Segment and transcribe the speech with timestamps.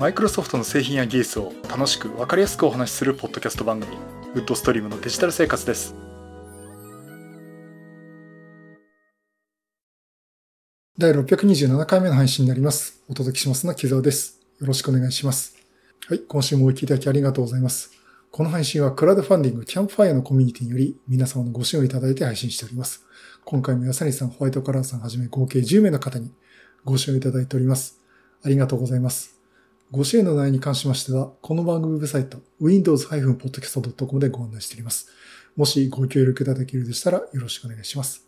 [0.00, 3.98] マイクロソフトの製品や技術を楽しく分かりやすくお話しするポッドキャスト番組
[4.34, 5.94] ウッドストリームのデジタル生活です。
[10.96, 13.02] 第627回目の配信になります。
[13.10, 14.40] お届けしますのは木澤です。
[14.58, 15.54] よろしくお願いします。
[16.06, 17.90] はい今週もお聞きいただきありがとうございます。
[18.30, 23.04] この配信はクラウドファンディングキャンプファイアのコミュニティにより皆様のご支援をいただいて配信しております。
[23.44, 26.32] 今回も安谷さん、ホワイトカラーさんはじめ合計10名の方に
[26.86, 28.00] ご支援をいただいております。
[28.42, 29.39] ありがとうございます。
[29.92, 35.08] ご支援の内容に関しましては、この番組ウェブサイト、windows-podcast.com でご案内しております。
[35.56, 38.24] もしご協力いただけるでしたらよろしくお願いします。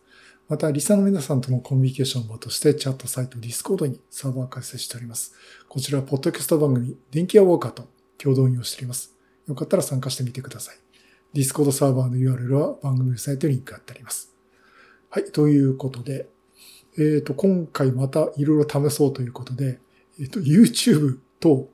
[0.48, 5.34] また、リサの皆さんとのコミュニケーション場として、チャットサイト Discord にサーバー開設しております。
[5.68, 7.86] こちらは、ポッドキャスト番組、電気屋ウォーカーと
[8.18, 9.14] 共同運用しております。
[9.46, 10.76] よかったら参加してみてください。
[11.32, 14.34] Discord サーバーの URL は番組ウェブサイトにリンク貼ってあります。
[15.10, 16.26] はい、ということで、
[16.98, 19.78] えっ、ー、と、今回またいろいろ試そうということで、
[20.18, 21.68] えっ、ー、と、YouTube と、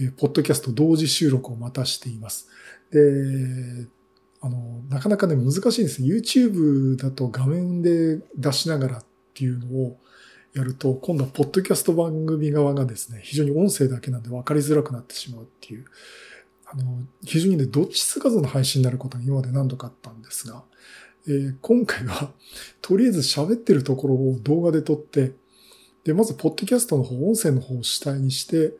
[0.00, 2.48] えー、ポッドキャスト同時収録をまたしています。
[2.90, 3.86] で、
[4.40, 6.02] あの、なかなかね、難しいんです。
[6.02, 9.98] YouTube だと画面で出しながらっていうのを
[10.54, 15.84] やると、今度はポッドキャスト番組側がですね、非常に音声だけなんで分かりづらくなってしまうっていう、
[16.64, 20.64] あの、非常にね、どっちつかずの配信になることが今まで何度かあったんですが、
[21.28, 22.32] えー、今回は、
[22.80, 25.32] とりあえず喋ってるところを動画で撮って、
[26.04, 28.72] で、まず、ポッドキャストの方、音声の方を主体にして、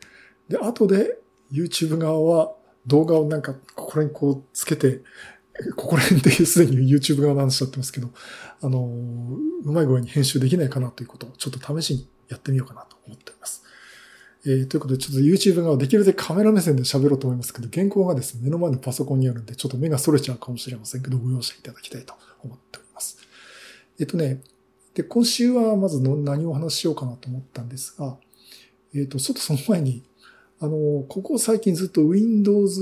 [0.50, 1.16] で、後で、
[1.52, 2.52] YouTube 側は
[2.86, 5.00] 動画をなんか、ここら辺こうつけて、
[5.76, 8.08] ここら辺ですでに YouTube 側の話しちゃってますけど、
[8.60, 8.84] あの、
[9.64, 13.62] うまい具合に編集できないかなということをちょっと試しにやってみようかなと思っております。
[14.44, 23.18] えー、ということで、ちょっと YouTube 側できるだけカメラ目線で喋ろうと思いますけど、原稿がですね、目の前のパソコンにあるんで、ちょっと目が逸れちゃうかもしれませんけど、ご容赦いただきたいと思っております。
[24.00, 24.40] えっとね、
[24.94, 28.16] で、今週はまずの何を話ししようかなと思ったんですが、
[28.94, 30.02] えっと、ちょっとその前に、
[30.60, 32.80] あの、ここ最近ずっと Windows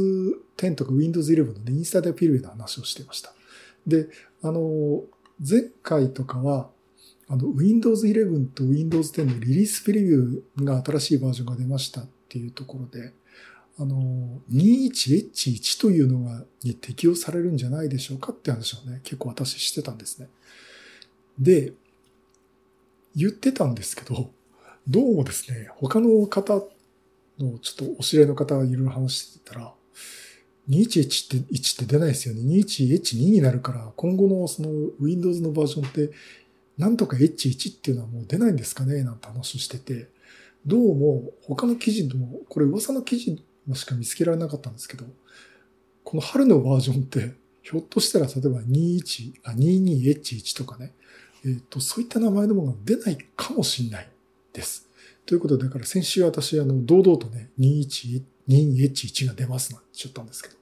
[0.56, 3.32] 10とか Windows 11のね、インスタでピルウェの話をしてました。
[3.86, 4.08] で、
[4.42, 5.04] あの、
[5.38, 6.70] 前回とかは、
[7.28, 13.12] あの、Windows 11と Windows 10のリリースプレビューが新しいバージョンが出ましたっていうところで、
[13.78, 20.28] あの、21H1 というのが、に適用されるんじゃないでしょうかって話をね、結構私してたんですね。
[21.38, 21.72] で、
[23.14, 24.32] 言ってたんですけど、
[24.88, 26.60] どうもですね、他の方
[27.38, 29.72] のちょっとお知り合いの方がいろいろ話してたら、
[30.68, 32.42] 21H って、1って出ないですよね。
[32.42, 34.68] 21H2 になるから、今後のその
[35.00, 36.10] Windows のバージョンって、
[36.76, 39.02] なんとか H1 っていうのはもう出ないんですかね？
[39.02, 40.08] なんて話をしてて、
[40.66, 45.04] どうも他の記事でも、これ噂の記事もしか見つけられなかったんですけど、
[46.04, 50.92] この春のバージョンって、ひょっとしたら例えば21、あ、22H1 とかね、
[51.44, 54.08] えっ、ー、と、そういった名前のものが出ないかもしれない
[54.52, 54.87] です。
[55.28, 60.54] ということで、だから先週私、あの、堂々とね、21、22H1 が出ますなんて言ったんですけど、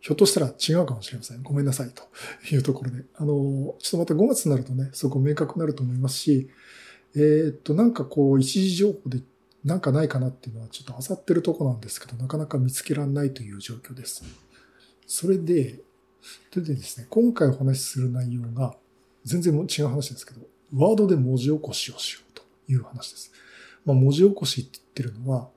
[0.00, 1.42] ひょっとしたら違うかもしれません。
[1.42, 1.90] ごめんなさい。
[1.90, 2.02] と
[2.50, 3.04] いうところで。
[3.14, 6.48] あの、ちょっとまた5月になるとね、そこ明確になると思いますし、
[7.14, 9.20] えー、っと、なんかこう、一時情報で
[9.64, 14.24] なんかないかなっていうのはちょっと漁ってるとこなんですけど、なかなか見つけられないという状況です。
[15.06, 15.80] それで、
[16.50, 18.76] それでですね、今回お話しする内容が、
[19.24, 20.40] 全然違う話ですけど、
[20.74, 23.30] ワードで文字起こしをしようという話です。
[23.86, 25.48] まあ、文字起こしって言ってるのは、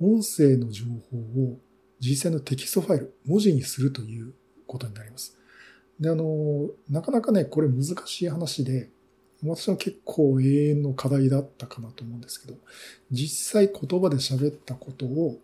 [0.00, 1.58] 音声の情報を
[2.00, 4.34] 実際のテキストファイル、文字にするという
[4.66, 5.38] ことになります。
[5.98, 8.90] で、あの、なかなかね、これ難しい話で、
[9.42, 12.58] 私は結構永遠の課題だったかなと思うんですけど、
[13.10, 15.38] 実際言葉で喋ったことを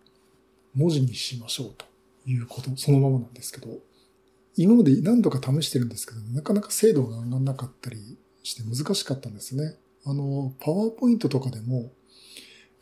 [0.74, 1.86] 文字にしましょうと
[2.26, 3.78] いうこと、そのままなんですけど、
[4.56, 9.76] 今まで何度か試してるんですけど、なかなか精度が上がらなかったりして難しかったんですね。
[10.04, 11.90] あの、パワーポイントとかでも、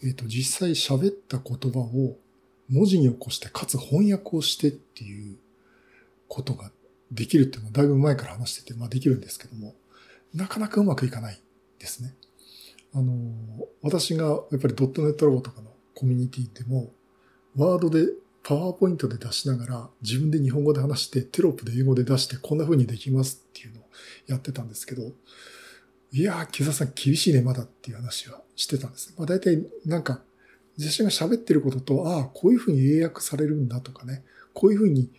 [0.03, 2.17] えっ、ー、と、実際喋った言葉を
[2.69, 5.37] 文字に起こして、かつ翻訳をしてっていう
[6.29, 6.71] ことが
[7.11, 9.75] できるっていうのはだいぶ前から話してて、まあできるんですけども、
[10.35, 11.41] なかなかうまくいかない
[11.79, 12.15] ですね。
[12.95, 13.13] あの、
[13.83, 16.93] 私がやっぱりドットネットラボとかのコミュニティでも、
[17.57, 18.07] ワードで
[18.43, 23.85] パワーポイントで出しながら自分で日本語で話してテロップで英語で出してこんな風にできますっていうのを
[24.29, 25.03] やってたんですけど、
[26.13, 29.15] いやー、木澤さん厳しいね、まだっていう話はしてたんです。
[29.17, 30.23] まあ大体なんか
[30.77, 34.25] 自身が喋ってることと、ああ、こういうふうに英訳されるんだとかね、
[34.55, 35.11] こういうふうに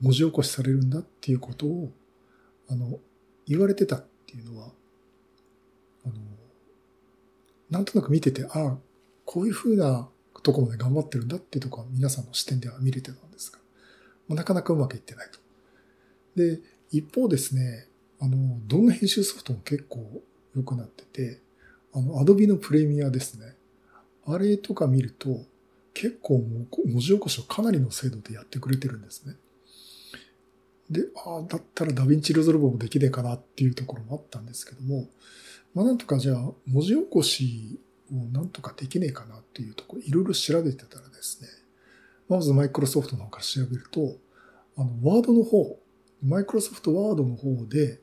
[0.00, 1.92] 文字起こしされるんだっていうことを、
[2.68, 2.98] あの、
[3.46, 4.68] 言われてたっていうのは、
[6.06, 6.14] あの、
[7.70, 8.78] なんとなく見てて、ああ、
[9.24, 10.08] こういうふうな
[10.42, 13.58] ところまで頑張ってるんだっていうところは皆さんの視点では見れてたんですが、
[14.28, 15.40] まあ、なかなかうまくいってないと。
[16.36, 16.60] で、
[16.90, 17.88] 一方ですね、
[18.20, 20.22] あの、どんな編集ソフトも結構
[20.56, 21.40] 良くなってて、
[21.92, 23.54] あの、Adobe のプレミアですね。
[24.26, 25.40] あれとか見ると、
[25.94, 29.34] 結構もう文字起こしをかなりの精度でやってくれてるんですね。
[30.90, 35.08] で、ああ、だったら DaVinci Resolve もできねえかなっていうところもあったんですけども、
[35.74, 37.78] まあなんとかじゃあ文字起こし
[38.10, 41.48] をなんとかできねえかなっていうところ、いろいろ調べてたらですね、
[42.28, 44.16] まずマイクロソフトの方から調べると、
[44.76, 45.78] あの、ワードの方、
[46.22, 48.00] マイクロソフトワードの方で、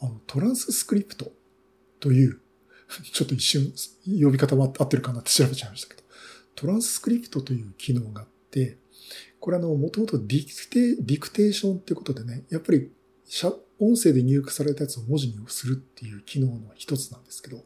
[0.00, 1.30] あの、トランススクリプト
[2.06, 2.38] という、
[3.12, 3.72] ちょっと一瞬
[4.06, 6.06] 呼び方も合ってるかなって調べちゃいましたけど、
[6.54, 8.78] トランスクリプトという機能があって、
[9.40, 12.92] これあの、もともとディクテ、ディクテーションってことでね、やっぱり、
[13.80, 17.64] 音声で入力されたやつを文字にするっていう機能の一つなんですけど、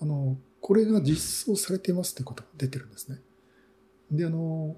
[0.00, 3.18] あの、これが実装されてますってことが出てるんですね。
[4.12, 4.76] で、あの、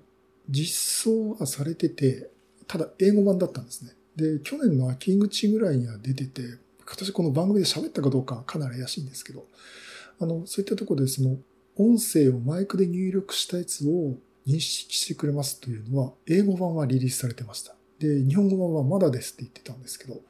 [0.49, 2.31] 実装はされてて、
[2.67, 3.93] ただ英語版だったんですね。
[4.17, 6.43] で、去年の秋口ぐらいには出てて、
[6.91, 9.45] 私この番組で喋ったかどうかかなり怪しいんですけど、
[10.21, 11.37] あの、そういったところでその
[11.77, 14.15] 音声をマイクで入力したやつを
[14.47, 17.75] 認識してくれますというのは、英語版はリリースされてました。
[17.99, 20.21] で、日本語版はまだですって言ってたんですけど、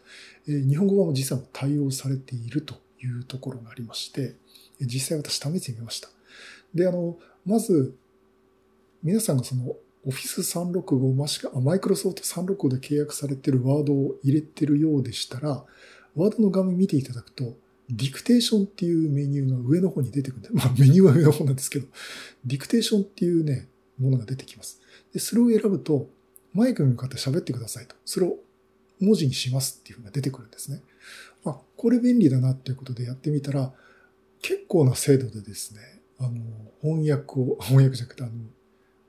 [0.48, 4.34] えー、日本語版も実は対応されているというところがありまして、
[4.80, 6.08] 実際私試してみました。
[6.74, 7.94] で、あの、まず、
[9.02, 9.76] 皆さんがその
[10.06, 10.42] Office
[10.82, 15.64] 365もしくは Microsoft 365で契約されているワードを入れてるようでしたら、
[16.16, 17.54] ワードの画面見ていただくと、
[17.88, 21.86] ディクテーションっていうメニューが上の方に出てくるんで、まあメニューは上の方なんですけど、
[22.44, 23.68] ディクテーションっていうね、
[23.98, 24.80] ものが出てきます。
[25.12, 26.08] で、それを選ぶと、
[26.52, 27.94] マイクに向かって喋ってくださいと。
[28.04, 28.38] それを
[29.00, 30.80] 文字にしますっていうのが出てくるんですね。
[31.44, 33.72] あ、これ便利だなっていうことでやってみたら、
[34.40, 35.80] 結構な精度でですね、
[36.18, 36.30] あの、
[36.82, 38.32] 翻訳を、翻訳じゃなくて、あの、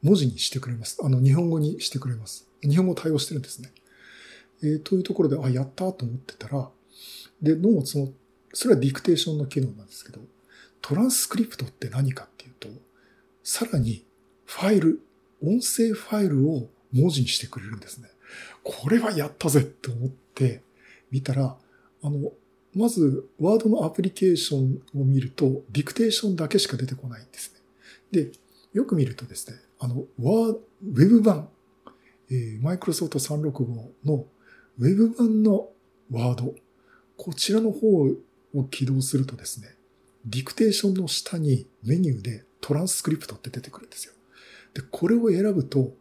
[0.03, 0.97] 文字にしてくれます。
[1.01, 2.47] あの、日本語にしてくれます。
[2.61, 3.71] 日本語対応してるんですね。
[4.61, 6.69] えー、というところで、あ、やったと思ってたら、
[7.41, 8.09] で、どうもその、
[8.53, 10.19] それはディクテーションの機能なんですけど、
[10.81, 12.69] トランスクリプトって何かっていうと、
[13.43, 14.03] さらに
[14.45, 15.01] ファイル、
[15.43, 18.09] 音声ファイルを文字にしてくれるんですね。
[18.63, 20.61] これはやったぜって思って
[21.11, 21.55] 見たら、
[22.01, 22.31] あの、
[22.73, 27.59] まず、ワードのアプリケーションを見ると、ディクテーションだけしか出てこないんですね。
[28.11, 28.31] で、
[28.73, 31.49] よく見るとですね、あの、ワー、ウェブ版、
[32.29, 34.25] え、マイクロソフト365の
[34.79, 35.69] ウェブ版の
[36.11, 36.53] ワード、
[37.17, 38.03] こちらの方
[38.53, 39.75] を起動するとですね、
[40.25, 44.13] ディクテーションの下にメニューでトランスクリプトって出てくるんですよ。
[44.73, 45.93] で、これを選ぶと、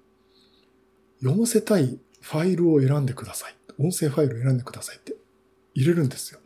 [1.21, 3.55] 読ませたいファイルを選んでください。
[3.79, 5.15] 音声ファイルを選んでくださいって
[5.75, 6.41] 入れるんですよ。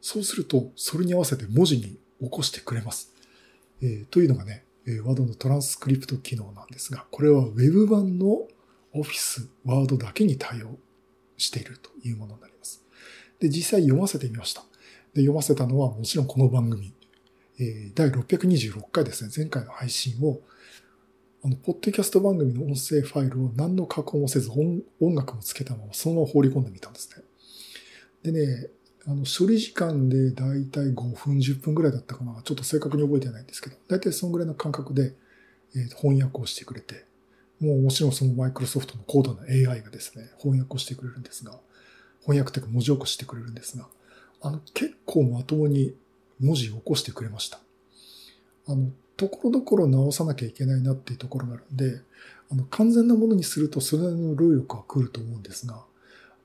[0.00, 3.12] そうすると、それに合わせて文字に起こしてくれます。
[3.82, 4.64] えー、というのがね、
[5.04, 8.46] ワードのトランスクリプト機能なんですが、これは Web 版の
[8.94, 10.78] Office、Word だけに対応
[11.36, 12.85] しているというものになります。
[13.40, 14.62] で、実際読ませてみました。
[15.14, 16.92] で、読ませたのはもちろんこの番組、
[17.58, 20.40] え、第626回ですね、前回の配信を、
[21.42, 28.32] あの、ポッドキャスト番組の音声ファイルを何の加工もせず音音楽もつけたままそのまま放り込んでみたんですね。
[28.32, 28.68] でね、
[29.06, 32.42] あの、処理時間でだいたい5分、10分ぐらいだったかな。
[32.42, 35.14] ちょっと正確に覚えてないんですけど、だいたいそのぐらいの感覚で、
[35.76, 37.04] えー、翻訳をしてくれて、
[37.60, 41.58] もうもちろんそのマイクロソフトの高度な AI がですね、翻訳をしてくれるんですが、
[42.26, 43.86] 翻訳というか文字起こしてくれるんですが、
[44.42, 45.94] あの、結構まともに
[46.40, 47.60] 文字を起こしてくれました。
[48.68, 52.00] あの、ところどころ直さなきゃいけないなっていうところがあるんで、
[52.50, 55.84] あの、完全なものにするとそれなりの労力は来ると思うんですが、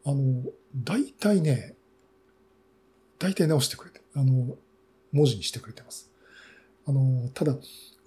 [0.05, 0.43] あの、
[0.75, 1.75] 大体ね、
[3.19, 4.55] 大体直してくれて、あの、
[5.11, 6.09] 文字にしてくれてます。
[6.87, 7.55] あの、ただ、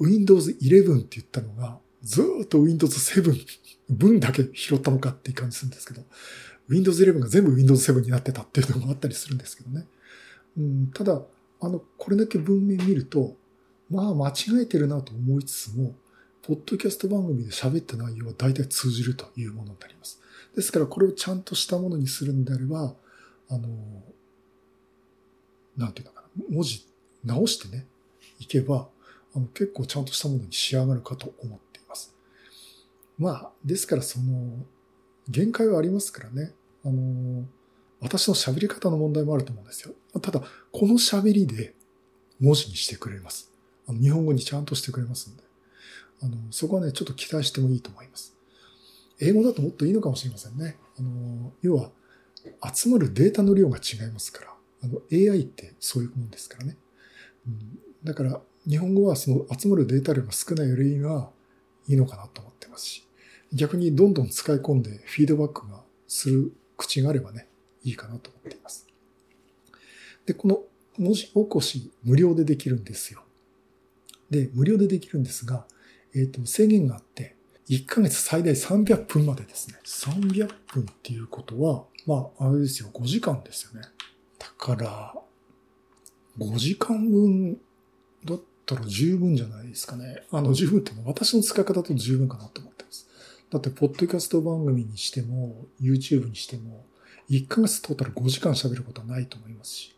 [0.01, 3.47] Windows 11って言ったのが、ずっと Windows 7
[3.89, 6.03] 分だけ拾ったのかっていう感じするんですけど、
[6.69, 9.87] Windows 11が全部 Windows 7になってたっていうのもあったりするんですけどね。
[10.57, 11.21] うん、ただ、
[11.61, 13.37] あの、これだけ文面見ると、
[13.91, 15.95] まあ間違えてるなと思いつつも、
[16.43, 20.21] ポッドキャスト番組で喋った内容は大体通じるというものになります。
[20.55, 22.95] ですからこれをちゃんとしたものにするんであれば、
[23.49, 23.69] あの、
[25.77, 26.87] なんていうのかな、文字
[27.25, 27.87] 直してね、
[28.39, 28.89] いけば、
[29.35, 32.15] あの結構ちゃんとしたものに仕上がるかと思っています。
[33.19, 34.65] まあ、ですからその、
[35.29, 36.53] 限界はありますからね。
[36.85, 37.45] あの、
[38.01, 39.95] 私の喋り方の問題もあると思うんですよ。
[40.21, 41.75] ただ、この喋りで
[42.41, 43.51] 文字にしてくれます。
[43.87, 45.43] あの日本語にちゃんとしてくれますんで。
[46.23, 48.35] あの、そこはね、ちょっと期待してもいいと思います。
[49.21, 50.77] 英語だともっといいのかもしれませんね。
[50.99, 51.91] あの、要は、
[52.75, 54.55] 集まるデータの量が違いますから。
[54.83, 56.77] あの、AI ってそういうもんですからね。
[57.47, 61.31] うん、だから、日本語はその集まるデータ量が少ないよりは
[61.89, 63.04] いいのかなと思ってますし、
[63.55, 67.47] 逆にどんどん使い込んでフィードバックがする口があればね、
[67.85, 68.87] いいかなと思っています。
[70.27, 70.61] で、この
[70.99, 73.23] 文字起こし無料でできるんですよ。
[74.31, 75.67] で、無料でできるんですが、
[76.15, 77.37] えっ、ー、と、制限があって、
[77.69, 79.79] 1ヶ月最大300分までですね。
[79.85, 83.87] 300分っていうことは、まあ、あれですよ、5時間ですよね。
[84.39, 85.15] だから、
[86.39, 87.59] 5時間分
[88.25, 90.25] だったら十分じゃないですかね。
[90.31, 92.74] あの、十分っていうのは私の使い方だと十分かなと思ってます。
[93.51, 96.85] だって、ポッドキャスト番組にしても、YouTube にしても、
[97.31, 99.95] 1ヶ月トータル5時間喋ることはないと思いますし。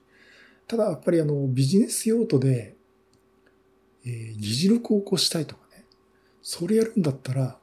[0.67, 2.77] ただ、やっぱりあの、ビジネス用途で、
[4.05, 5.85] えー議事録を起こしたいとかね。
[6.43, 7.59] それやるんだったら、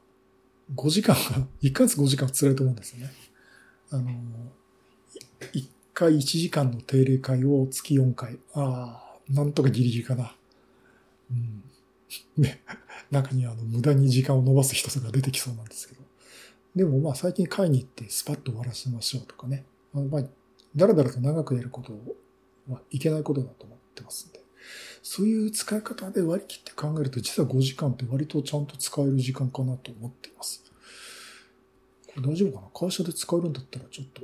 [0.74, 1.16] 5時間、
[1.62, 3.12] 1ヶ月5時間は辛いと思うんですよね。
[3.90, 4.10] あの、
[5.52, 8.38] 1回1時間の定例会を月4回。
[8.54, 10.34] ああ、なんとかギリギリかな。
[11.30, 11.62] うん。
[12.36, 12.60] ね。
[13.10, 16.02] 中にあの、無駄に時間を延ばす人が出てきそうなんですけど。
[16.74, 19.64] でもまあ最近会に行ってスパッと終わらせましょうとかね。
[19.94, 20.22] あのまあ、
[20.74, 21.92] だらだらと長くやること
[22.72, 24.40] はいけないことだと思ってますんで。
[25.02, 30.64] そういう使い方で割り切って考えると、実は5時間って割とちゃんと使える時間かなと思っています。
[32.14, 32.68] これ大丈夫かな？
[32.72, 34.22] 会社で使えるんだったらちょっと、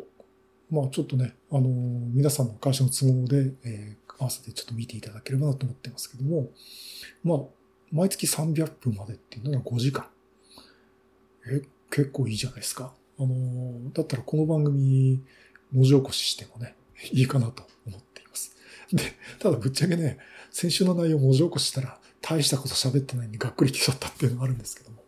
[0.71, 1.67] まあちょっとね、あのー
[2.15, 6.51] 皆さんの会社の都合で、えー合わせてちょっと見ていただければなと思ってますけども、
[7.25, 7.39] まあ、
[7.93, 10.07] 毎月300分までっていうのが5時間。
[11.47, 12.93] え、結構いいじゃないですか。
[13.19, 15.23] あのだったらこの番組、
[15.73, 16.77] 文字起こししてもね、
[17.13, 18.57] いいかなと思っています。
[18.93, 19.03] で、
[19.39, 20.19] ただぶっちゃけね、
[20.51, 25.03] 先週の内容文字起こししたら大したこと喋ってないんでがっくりきちゃったっていうのがあるんですけども。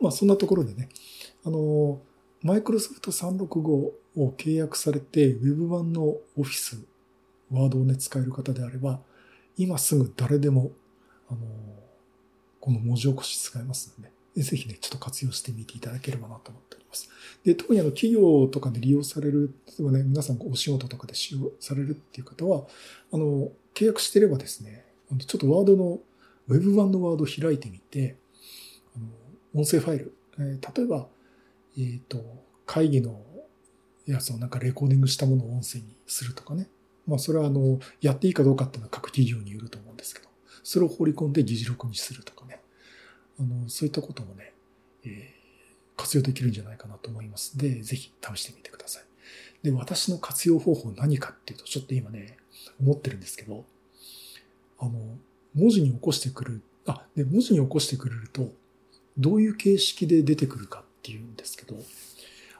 [0.00, 0.88] まあそんなところでね、
[1.44, 2.00] あの、
[2.42, 3.94] マイクロソフト365を
[4.36, 6.84] 契約されて Web 版のオフィス、
[7.50, 9.00] ワードをね、使える方であれば、
[9.56, 10.70] 今すぐ誰でも、
[11.28, 11.40] あの、
[12.60, 17.08] この文字起こし使えますので、ぜひね、ちょっと活用してみていただければなと思っております。
[17.44, 22.66] で、特にあの、企業とかで利用される、例えばね、皆さんお仕事とかで使用されるっていう方は、
[23.12, 24.84] あの、契約してればですね、
[25.26, 26.00] ちょっとワードの、
[26.48, 28.16] ウェブ版のワードを開いてみて、
[28.96, 29.06] あの、
[29.60, 31.06] 音声ファイル、えー例えば、
[31.76, 32.24] えっ、と、
[32.66, 33.20] 会議の
[34.06, 36.68] やつをなんかレコーディングしたものを音声にするとかね。
[37.06, 40.27] まあ、それはあの、やっていいかどうかっていうのは各企業によると思うんですけど、
[40.62, 42.60] それを放り込んで議事録にするとかね。
[43.38, 44.52] あの、そういったこともね、
[45.04, 45.38] えー
[45.98, 47.58] 活用できるんじゃないかなと思います。
[47.58, 49.02] で、ぜひ試してみてください。
[49.62, 52.38] で、私の活用方法何かっていうと、ちょっと今ね、
[52.80, 53.64] 思ってるんですけど、
[54.78, 54.92] あの、
[55.54, 58.52] 文字に起こしてくる、あ、で、文字に起こしてくれると、
[59.18, 61.76] どういう形式で出てくるかっていうんですけど、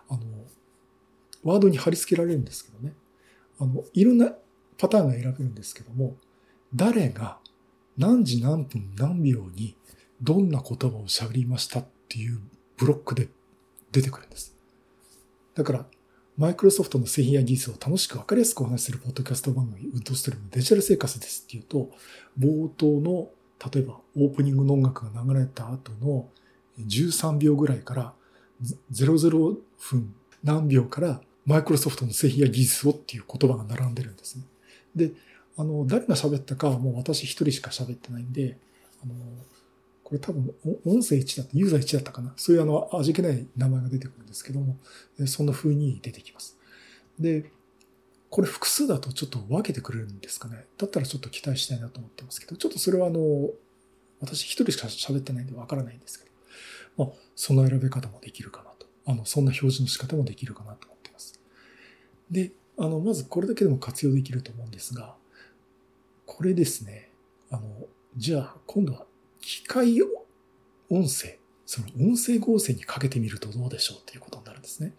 [0.08, 0.20] あの、
[1.44, 2.92] ワードに貼り付けられるんですけどね、
[3.60, 4.32] あの、いろんな
[4.76, 6.16] パターンが選べるんですけども、
[6.74, 7.38] 誰が
[7.98, 9.76] 何時何分何秒に
[10.22, 12.40] どんな言葉を喋りましたっていう
[12.76, 13.28] ブロックで
[13.92, 14.54] 出てくるんです。
[15.54, 15.86] だから、
[16.36, 21.90] マイクロソフトの製品や技術を楽しくわかりやすくお話しするポッドキャスト番組、ウッドストリームデジタル生活ですっていうと、
[22.38, 23.30] 冒頭の、
[23.72, 26.28] 例えばオープニングの音楽が流れた後の
[26.78, 28.12] 13秒ぐらいから
[28.92, 30.14] 00分
[30.44, 34.44] 何秒からマイクロソフトの製品や技術をっていう言葉が並んでるんですね。
[34.94, 35.10] で、
[35.58, 38.56] あの、誰が喋ったかはもう私一人しか喋ってないんで、
[39.02, 39.14] あの、
[40.04, 40.54] これ多分
[40.86, 42.32] 音声1だった、ユーザー1だったかな。
[42.36, 44.76] そういうあの、味気ない名前が出てくるんですけども、
[45.26, 46.56] そんな風に出てきます。
[47.18, 47.50] で、
[48.30, 50.64] これ複数だとちょっと分けてくれるんですかね。
[50.78, 53.50] だったらちょっと期待したいなと思ってますけど、ちょっとそれはあの、
[54.20, 56.24] 私一人しか喋ってないんで分からないんですけ
[56.96, 58.86] ど、まあ、その選べ方もできるかなと。
[59.06, 61.40] あの、そんな表示の仕方もできるかなと思ってます。
[62.30, 65.16] で、あの、まずこれだけでも活用できると思うんですが、
[66.28, 67.10] これですね、
[67.50, 67.62] あの、
[68.14, 69.06] じゃあ今度は
[69.40, 70.00] 機械
[70.90, 74.92] 音声、その音声合成にかけてみるとどうでしょうということになるんですね。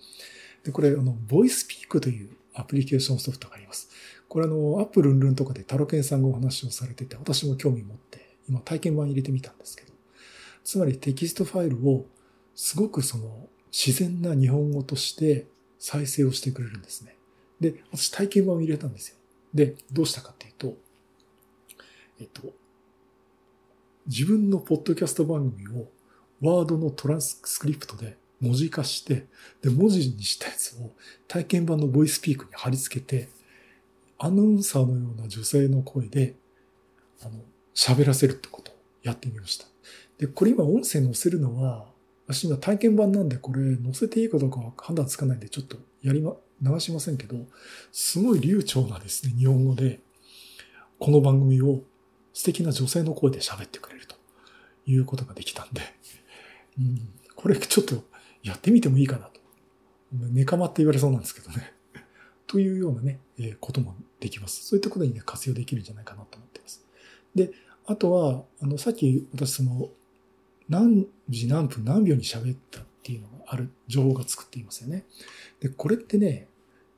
[0.63, 3.89] で、これ、あの、ボイスピークというアプリケーションソフトがあります。
[4.27, 9.93] これあの、アップルンルンとかでタロケンさんがお話をされてて、私も興味持って、今体験版入れてみたんですけど、
[10.63, 12.07] つまりテキストファイルを
[12.55, 15.45] すごくその自然な日本語として
[15.77, 17.15] 再生をしてくれるんですね。
[17.59, 19.17] で、私体験版を入れたんですよ。
[19.53, 20.77] で、どうしたかっていうと、
[22.19, 22.41] えっと、
[24.07, 25.87] 自分のポッドキャスト番組を
[26.41, 29.27] ワードのトランスクリプトで文字化して、
[29.61, 30.91] で、文字にしたやつを
[31.27, 33.29] 体験版のボイスピークに貼り付けて、
[34.17, 36.35] アナウンサーのような女性の声で、
[37.21, 37.31] あの、
[37.75, 39.65] 喋らせるってことをやってみました。
[40.17, 41.85] で、これ今音声載せるのは、
[42.27, 47.35] 私今体験版なんでこれ載せていいかどうかは判断つかないんでちょっとやりま、流しませんけど、
[47.91, 49.99] すごい流暢なですね、日本語で、
[50.99, 51.81] この番組を
[52.39, 54.15] 素敵な女性の声で喋ってくれると
[54.85, 55.81] いうことができたんで、
[56.79, 58.01] うん、これちょっと
[58.43, 59.41] やってみてもいいかなと。
[60.13, 61.73] ネカマって言われそうなんですけどね。
[62.47, 64.65] というようなね、えーこともできます。
[64.65, 66.85] そういったことにね、活用できるんじゃないかなと思っています。
[67.35, 67.51] で、
[67.85, 69.89] あとは、あの、さっき私その、
[70.69, 75.03] 何時何分何秒に喋ったっていうのがある情報が作っていますよね。
[75.59, 76.47] で、これってね、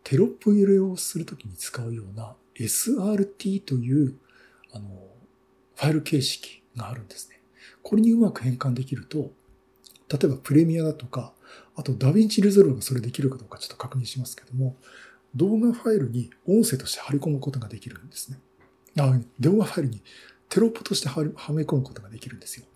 [0.04, 4.14] テロップ入れをするときに使うような SRT という
[4.72, 5.11] あの
[5.82, 7.42] ファイル形式があるんですね。
[7.82, 9.32] これにうまく変換できると、
[10.10, 11.34] 例えばプレミアだとか、
[11.76, 14.76] あと DaVinci Resolve がそれできるかどうかちょっと確認しますけども、
[15.34, 18.38] 動画ファイルに音声として貼り込むことができるんですね。
[19.00, 20.04] あ動画ファイルに
[20.50, 22.68] テロップとしてはめ込むことができるんですよ。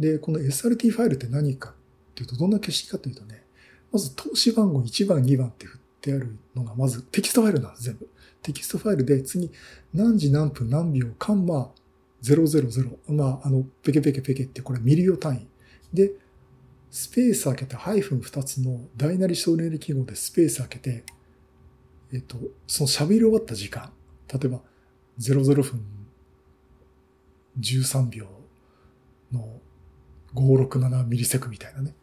[0.00, 1.74] で、この SRT ファイルって何かっ
[2.16, 3.44] ていうと、どんな形式かというとね、
[3.92, 8.08] まず通し番号1番、2番って振ってあるのが、まずテキストファイルなんです、全部。
[8.42, 9.52] テキストファイルで、次、
[9.94, 11.70] 何時何分何秒、カンマ
[12.22, 15.46] 000、まあ、あの、ペケペケペケってこれミリ秒単位。
[15.92, 16.12] で、
[16.90, 21.04] スペース開けて、ハイフン2つの大なり小なり記号でスペース開けて、
[22.12, 22.36] えっと、
[22.66, 23.90] その喋り終わった時間、
[24.32, 24.60] 例えば
[25.18, 25.84] 00分
[27.58, 28.26] 13秒
[29.32, 29.60] の
[30.34, 31.94] 567ミリセクみたいなね。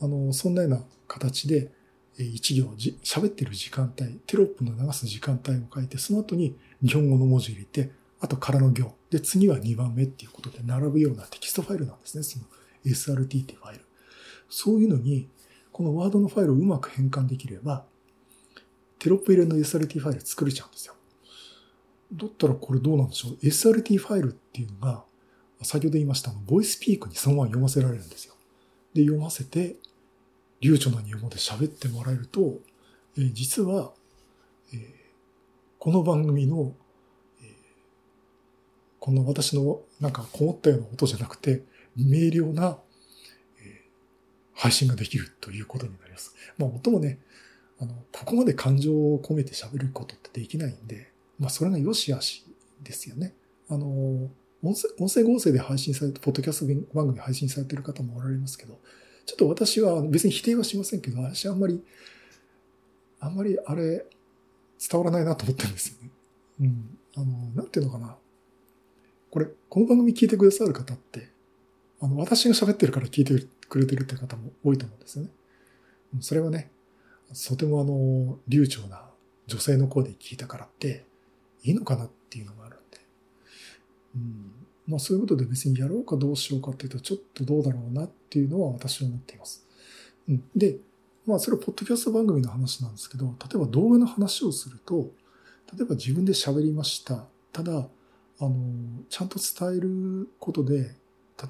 [0.00, 1.70] あの、そんなような形で、
[2.18, 2.66] 一行、
[3.02, 7.90] 喋ってる時間帯、テロップの流す時間帯を書いて、その後に日本語の文字入れて、
[8.22, 8.94] あと空の行。
[9.10, 12.22] で、次は2番目っていうことで並ぶようなテキストファイルなんですね。
[12.22, 12.44] その
[12.86, 13.84] SRT っていうファイル。
[14.48, 15.28] そういうのに、
[15.72, 17.84] このワードのファイルをうまく変換できれば、
[19.00, 20.94] テロップ入れの SRT ファイル作れちゃうんですよ。
[22.12, 25.04] だったらこれどうなんでしょう ?SRT ファイルっていうのが、
[25.62, 28.34] 先ほど言いました、 VOICEPEAK にそのまま読ませられるんですよ。
[28.94, 29.76] で、読ませて、
[30.60, 32.60] 流暢な日本語で喋ってもらえると、
[33.18, 33.92] え、実は、
[34.72, 34.94] え、
[35.80, 36.72] この番組の、
[39.02, 41.62] この私のなんかこもったような音じゃなくて、
[41.96, 42.78] 明瞭な、
[44.54, 46.32] 配信ができるということになります。
[46.56, 47.18] まあ、音もね、
[47.80, 52.44] あの、ここまで感情を込めて喋ることってできないんで、まあ、それが良し悪し
[52.80, 53.34] ですよね。
[53.68, 54.30] あの、
[54.62, 58.78] 音声音声合成で配信されて、ポッドキャスト番組配信されてる方もおられますけど、
[59.26, 61.82] ちょっと私は別に否定はしませんけど、私あんまり、
[63.18, 64.04] あんまりあれ、
[64.78, 66.10] 伝わらないなと思ってるんですよね。
[66.60, 66.98] うん。
[67.16, 68.16] あの、なんていうのかな。
[69.32, 71.30] これ、この番組聞いてくださる方って、
[72.02, 75.30] あの、私が喋ってるから聞いてくれてるって方も多いと思うんですよね。
[76.20, 76.70] それはね、
[77.48, 79.08] とてもあの、流暢な
[79.46, 81.06] 女性の声で聞いたからって、
[81.62, 83.00] いいのかなっていうのがあるんで。
[84.16, 84.52] うん。
[84.86, 89.66] まあそういうことで別にやろうかどうしようかっていうと、ちょっとどうだろうなっていうのは私は思っています。
[90.28, 90.76] うん、で、
[91.24, 95.10] まあそれはポッドキャスト番組の話なんですけど、例えば動画の話をすると、
[95.74, 97.24] 例えば自分で喋りました。
[97.50, 97.88] ただ、
[98.42, 100.88] あの、ちゃんと伝えることで、例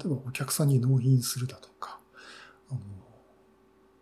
[0.05, 1.97] えばお客さんに納品するだとか、
[2.69, 2.79] あの、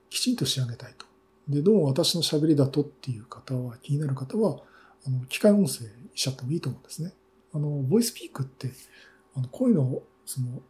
[0.09, 1.05] きちんと仕上げたいと。
[1.47, 4.61] で、どうも私の喋りだとっていう方は、気になる方は、
[5.07, 7.13] あの、機械音声しちゃってもいいと思うんですね。
[7.53, 8.71] あの、ボイスピークって、
[9.35, 10.61] あの、こういうのを、その、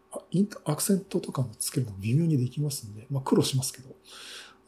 [0.65, 3.95] アクセントとかもつけるの微妙にできますんで、まあ苦労しますけど、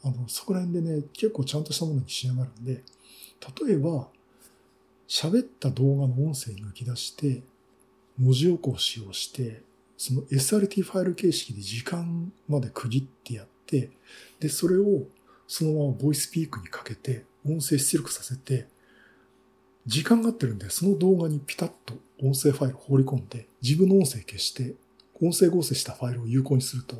[0.02, 2.82] あの、そこら辺でね、結構ちゃんとしたものに仕上がるんで、
[3.64, 4.08] 例えば、
[5.14, 7.44] 喋った動画の音声に抜き出して、
[8.18, 9.62] 文字起こしをして、
[9.96, 13.90] その SRT ファイル形式で時間まで区切ってやって、
[14.40, 15.04] で、それを
[15.46, 18.66] そのままボイスピークにかけて、音声出力させて、
[19.86, 24.74] 時間が合ってるんで、その動画にピタッと音声ファイルを放り込んで、自分の音声消して、
[25.22, 26.96] 音声合成したファイルを有効にすると、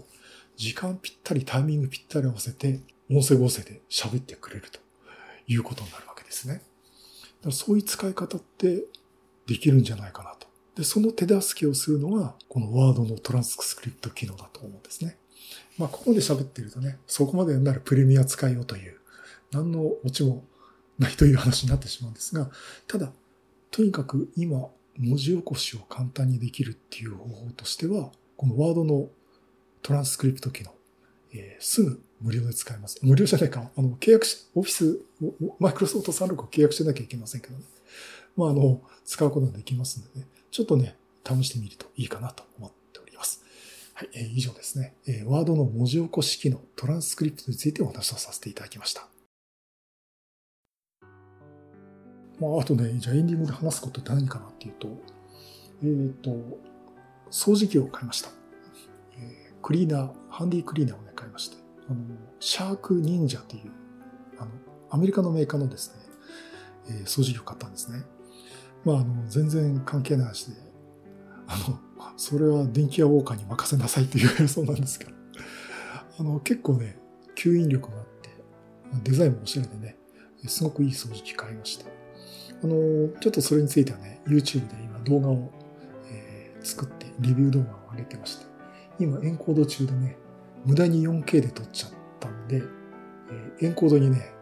[0.56, 2.78] 時間ぴったり、タイミングぴったり合わせて、
[3.10, 4.78] 音声合成で喋ってくれると
[5.48, 6.62] いうことになるわけですね。
[7.44, 8.84] だからそういう使い方って
[9.46, 10.46] できるんじゃないかなと。
[10.76, 15.18] で、その手助けをするのが、このワードのトランスクリプト機能だと思うんですね。
[15.76, 18.98] まあ、ここで喋ってるとね、そこまでならプレミア使いようという、
[19.52, 20.44] 何のオチも
[20.98, 22.50] ないという話になってしまうんですが、
[22.88, 23.12] ただ、
[23.70, 29.10] とにかく今、文字起こしを簡単にできるっていう方法としては、このワードの
[29.82, 30.72] トランスクリプト機能、
[31.34, 32.98] えー、すぐ無料で使えます。
[33.02, 33.70] 無料じゃないか。
[33.76, 34.98] あの、契約し、オフィス、
[35.60, 37.64] マイクロソフト36を契約しなきゃいけませんけどね。
[38.34, 43.44] まあ、あの、使うことができますので、ね、ちょっとね、試してみるといいかなと思っております。
[43.92, 44.94] はい、えー、以上ですね。
[45.06, 49.06] えー、ワードの文字起こし機能、トランスクリプトについてお話をさせていただきました。
[52.40, 54.88] まあ、あとね、じゃあエンディングで話すことって何かなっていうと、
[55.82, 56.30] えっ、ー、と、
[57.30, 58.30] 掃除機を買いました。
[59.18, 61.98] えー、クリーナー、ハンディクリーナーをね、買いまして、あの、
[62.40, 63.70] シャーク忍者っていう、
[64.38, 64.50] あの、
[64.90, 66.02] アメリカのメーカーのですね、
[66.88, 68.04] えー、掃除機を買ったんですね。
[68.84, 70.56] まあ、あの、全然関係ない話で、
[71.46, 71.78] あの、
[72.16, 75.12] それは電気屋ウォーカーに任せなさいって言われそうなんですけど、
[76.18, 76.98] あの、結構ね、
[77.34, 78.30] 吸引力があって、
[79.02, 79.96] デザインもおしゃれでね、
[80.46, 81.86] すごくいい掃除機買いました。
[82.62, 85.50] あの、ちょっとそれについてはね、YouTube で今動画を、
[86.10, 88.46] えー、作って、レビュー動画を上げてまして、
[88.98, 90.16] 今エンコード中でね、
[90.64, 94.32] 無駄に 4K で撮っちゃったんで、えーエンコードにね、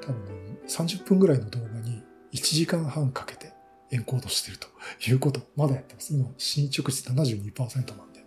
[0.00, 3.52] 多分30分ぐらいの動画に1時間半かけて
[3.90, 4.68] エンコードしてると
[5.08, 6.14] いうこと、まだやってます。
[6.14, 8.24] 今、進捗率72%なんで、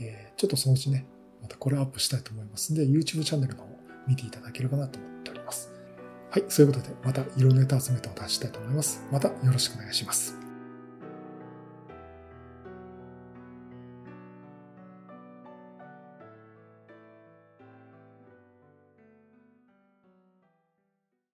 [0.00, 1.06] えーちょっとそのうちね、
[1.42, 3.68] またこれアップしたいと思いますんで、YouTube チャンネルの方
[4.06, 5.70] 見ていただければなと思っております。
[6.30, 9.02] はい、そういうことで、またいろんなネタ集めてお出ししたいと思います。
[9.10, 10.45] またよろしくお願いします。